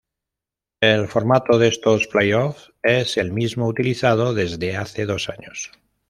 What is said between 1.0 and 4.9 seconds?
formato de estos playoffs es el mismo utilizado desde